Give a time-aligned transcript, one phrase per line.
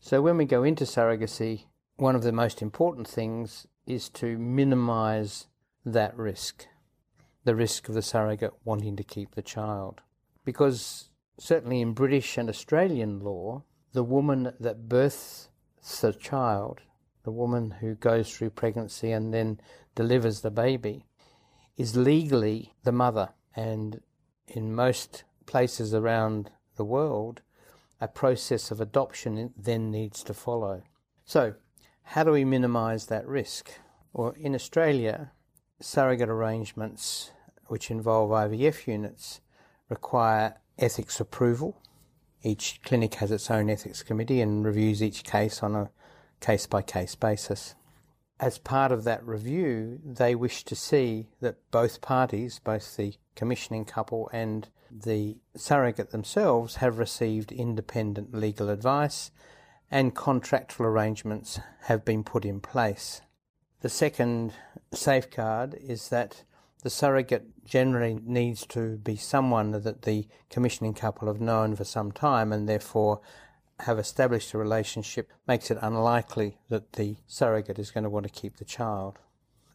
[0.00, 1.64] So when we go into surrogacy,
[1.96, 5.46] one of the most important things is to minimize
[5.84, 6.66] that risk,
[7.44, 10.00] the risk of the surrogate wanting to keep the child.
[10.46, 15.50] Because certainly in British and Australian law, the woman that births
[16.00, 16.80] the child
[17.28, 19.60] the woman who goes through pregnancy and then
[19.94, 21.04] delivers the baby,
[21.76, 23.28] is legally the mother.
[23.54, 24.00] And
[24.46, 27.42] in most places around the world,
[28.00, 30.84] a process of adoption then needs to follow.
[31.26, 31.52] So,
[32.02, 33.72] how do we minimise that risk?
[34.14, 35.32] Well, in Australia,
[35.80, 37.32] surrogate arrangements
[37.66, 39.42] which involve IVF units
[39.90, 41.76] require ethics approval.
[42.42, 45.90] Each clinic has its own ethics committee and reviews each case on a
[46.40, 47.74] case by case basis.
[48.40, 53.84] As part of that review, they wish to see that both parties, both the commissioning
[53.84, 59.30] couple and the surrogate themselves, have received independent legal advice
[59.90, 63.22] and contractual arrangements have been put in place.
[63.80, 64.52] The second
[64.92, 66.44] safeguard is that
[66.82, 72.12] the surrogate generally needs to be someone that the commissioning couple have known for some
[72.12, 73.20] time and therefore
[73.80, 78.32] have established a relationship makes it unlikely that the surrogate is going to want to
[78.32, 79.18] keep the child.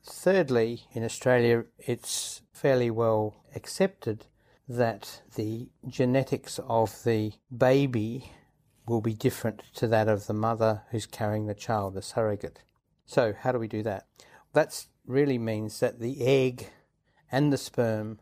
[0.06, 4.26] Thirdly, in Australia, it's fairly well accepted
[4.68, 8.32] that the genetics of the baby
[8.86, 12.60] will be different to that of the mother who's carrying the child, the surrogate.
[13.06, 14.08] So, how do we do that?
[14.54, 16.70] That really means that the egg
[17.32, 18.20] and the sperm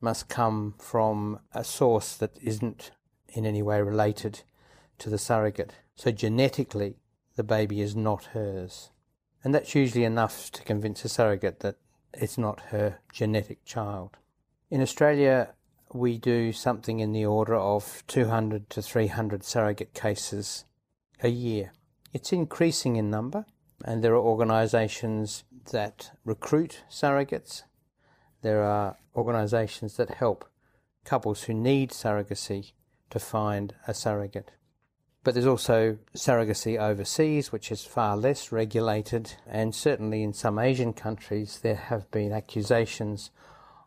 [0.00, 2.90] must come from a source that isn't
[3.28, 4.42] in any way related
[4.98, 5.74] to the surrogate.
[5.94, 6.96] So genetically,
[7.36, 8.90] the baby is not hers.
[9.44, 11.76] And that's usually enough to convince a surrogate that
[12.14, 14.16] it's not her genetic child.
[14.70, 15.54] In Australia,
[15.92, 20.64] we do something in the order of 200 to 300 surrogate cases
[21.22, 21.72] a year.
[22.12, 23.46] It's increasing in number,
[23.84, 27.62] and there are organisations that recruit surrogates.
[28.42, 30.48] There are organisations that help
[31.04, 32.72] couples who need surrogacy
[33.10, 34.52] to find a surrogate.
[35.26, 40.92] But there's also surrogacy overseas, which is far less regulated, and certainly in some Asian
[40.92, 43.32] countries, there have been accusations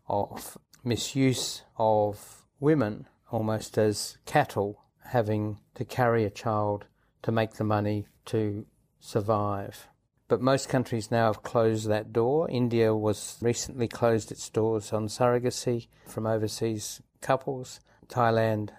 [0.10, 6.88] of misuse of women almost as cattle, having to carry a child
[7.22, 8.66] to make the money to
[9.00, 9.88] survive.
[10.28, 12.50] But most countries now have closed that door.
[12.50, 17.80] India was recently closed its doors on surrogacy from overseas couples.
[18.10, 18.72] Thailand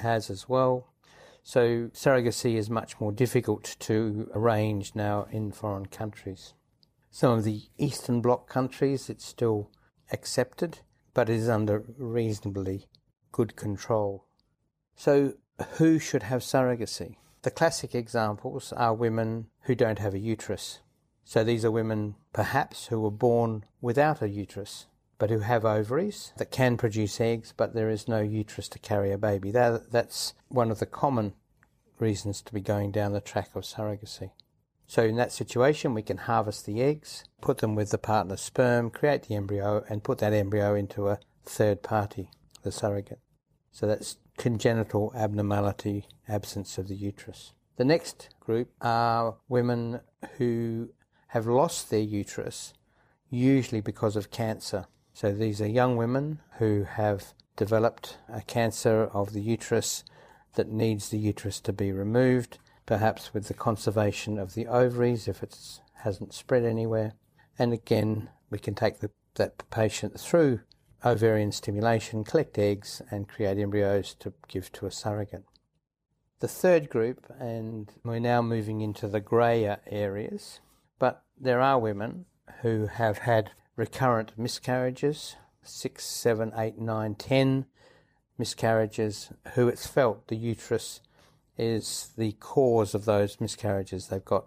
[0.00, 0.88] has as well.
[1.48, 6.52] So surrogacy is much more difficult to arrange now in foreign countries.
[7.10, 9.70] Some of the Eastern Bloc countries, it's still
[10.12, 10.80] accepted,
[11.14, 12.84] but is under reasonably
[13.32, 14.26] good control.
[14.94, 15.36] So,
[15.78, 17.16] who should have surrogacy?
[17.40, 20.80] The classic examples are women who don't have a uterus.
[21.24, 24.84] So, these are women perhaps who were born without a uterus,
[25.18, 29.12] but who have ovaries that can produce eggs, but there is no uterus to carry
[29.12, 29.50] a baby.
[29.50, 31.34] That, that's one of the common
[31.98, 34.30] reasons to be going down the track of surrogacy.
[34.86, 38.88] So, in that situation, we can harvest the eggs, put them with the partner's sperm,
[38.88, 42.30] create the embryo, and put that embryo into a third party,
[42.62, 43.20] the surrogate.
[43.70, 47.52] So, that's congenital abnormality, absence of the uterus.
[47.76, 50.00] The next group are women
[50.38, 50.90] who
[51.28, 52.72] have lost their uterus,
[53.28, 54.86] usually because of cancer.
[55.18, 60.04] So, these are young women who have developed a cancer of the uterus
[60.54, 65.42] that needs the uterus to be removed perhaps with the conservation of the ovaries if
[65.42, 67.14] it hasn't spread anywhere.
[67.58, 70.60] And again, we can take the, that patient through
[71.04, 75.46] ovarian stimulation, collect eggs, and create embryos to give to a surrogate.
[76.38, 80.60] The third group, and we're now moving into the greyer areas,
[81.00, 82.26] but there are women
[82.62, 87.66] who have had recurrent miscarriages six, seven, eight, nine, ten
[88.36, 91.00] miscarriages, who it's felt the uterus
[91.56, 94.08] is the cause of those miscarriages.
[94.08, 94.46] They've got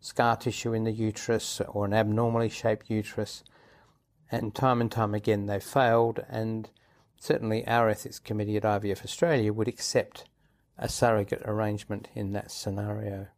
[0.00, 3.44] scar tissue in the uterus or an abnormally shaped uterus,
[4.30, 6.24] and time and time again they've failed.
[6.28, 6.70] And
[7.18, 10.24] certainly, our ethics committee at IVF Australia would accept
[10.78, 13.28] a surrogate arrangement in that scenario.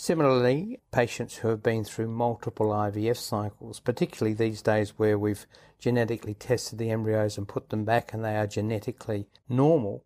[0.00, 5.44] Similarly, patients who have been through multiple IVF cycles, particularly these days where we've
[5.80, 10.04] genetically tested the embryos and put them back and they are genetically normal,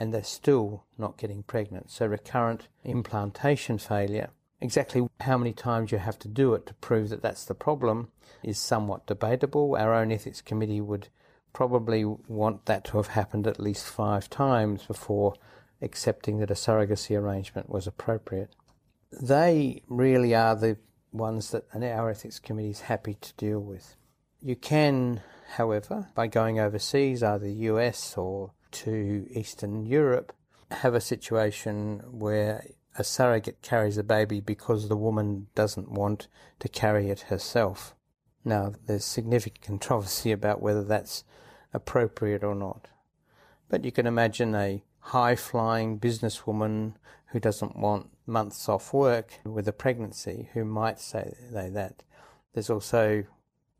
[0.00, 1.90] and they're still not getting pregnant.
[1.90, 4.30] So, recurrent implantation failure,
[4.62, 8.08] exactly how many times you have to do it to prove that that's the problem,
[8.42, 9.76] is somewhat debatable.
[9.76, 11.08] Our own ethics committee would
[11.52, 15.34] probably want that to have happened at least five times before
[15.82, 18.48] accepting that a surrogacy arrangement was appropriate.
[19.20, 20.78] They really are the
[21.12, 23.96] ones that our ethics committee is happy to deal with.
[24.42, 25.22] You can,
[25.56, 30.32] however, by going overseas, either US or to Eastern Europe
[30.70, 36.28] have a situation where a surrogate carries a baby because the woman doesn't want
[36.60, 37.94] to carry it herself.
[38.44, 41.24] Now, there's significant controversy about whether that's
[41.72, 42.88] appropriate or not.
[43.68, 46.94] But you can imagine a high flying businesswoman
[47.26, 52.02] who doesn't want months off work with a pregnancy who might say that.
[52.52, 53.24] There's also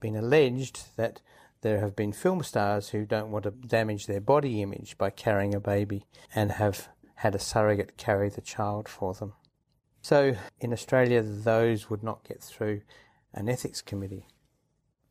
[0.00, 1.20] been alleged that
[1.62, 5.54] there have been film stars who don't want to damage their body image by carrying
[5.54, 9.32] a baby and have had a surrogate carry the child for them.
[10.02, 12.82] So in Australia, those would not get through
[13.32, 14.26] an ethics committee.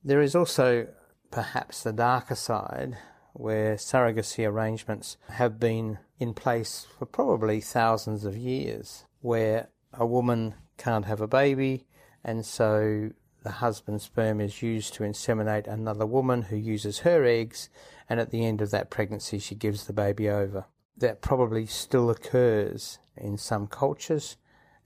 [0.03, 0.87] There is also
[1.31, 2.97] perhaps the darker side
[3.33, 10.53] where surrogacy arrangements have been in place for probably thousands of years, where a woman
[10.77, 11.86] can't have a baby
[12.24, 13.12] and so
[13.44, 17.70] the husband's sperm is used to inseminate another woman who uses her eggs,
[18.10, 20.65] and at the end of that pregnancy, she gives the baby over.
[20.96, 24.38] That probably still occurs in some cultures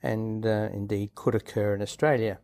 [0.02, 2.40] and uh, indeed could occur in Australia.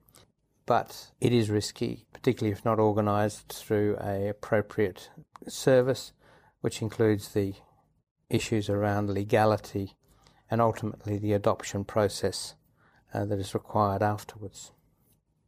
[0.65, 5.09] But it is risky, particularly if not organised through a appropriate
[5.47, 6.13] service,
[6.61, 7.53] which includes the
[8.29, 9.95] issues around legality
[10.53, 12.53] and ultimately the adoption process
[13.11, 14.71] uh, that is required afterwards.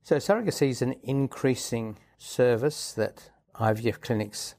[0.02, 4.56] So, surrogacy is an increasing service that IVF clinics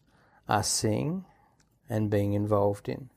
[0.49, 1.25] are seeing
[1.91, 3.11] and being involved in.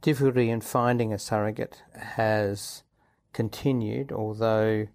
[0.00, 2.84] Difficulty in finding a surrogate has
[3.32, 4.86] continued, although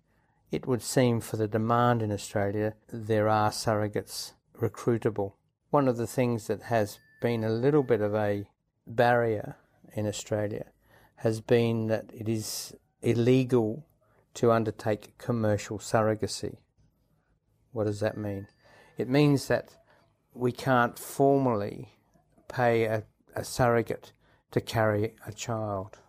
[0.51, 5.33] it would seem for the demand in Australia there are surrogates recruitable.
[5.69, 8.47] One of the things that has been a little bit of a
[8.87, 9.57] barrier
[9.93, 10.67] in Australia
[11.17, 13.85] has been that it is illegal
[14.35, 16.57] to undertake commercial surrogacy.
[17.71, 18.47] What does that mean?
[18.97, 19.75] It means that
[20.33, 21.89] we can't formally
[22.47, 23.03] pay a,
[23.35, 24.11] a surrogate
[24.51, 25.99] to carry a child.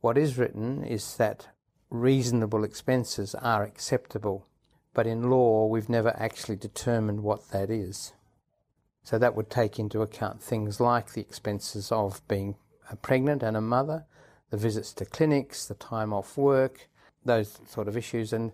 [0.00, 1.48] What is written is that
[1.90, 4.46] reasonable expenses are acceptable,
[4.94, 8.12] but in law we've never actually determined what that is.
[9.04, 12.56] So that would take into account things like the expenses of being
[12.90, 14.06] uh, pregnant and a mother,
[14.52, 16.90] the visits to clinics, the time off work,
[17.24, 18.52] those sort of issues, and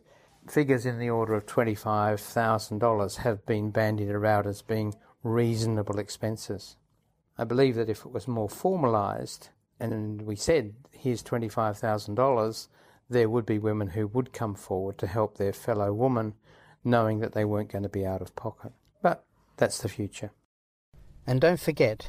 [0.48, 6.76] figures in the order of $25,000 have been bandied around as being reasonable expenses.
[7.36, 9.48] I believe that if it was more formalised
[9.80, 12.68] and we said, here's $25,000,
[13.10, 16.34] there would be women who would come forward to help their fellow woman,
[16.84, 18.70] knowing that they weren't going to be out of pocket.
[19.02, 19.24] But
[19.56, 20.30] that's the future.
[21.26, 22.08] And don't forget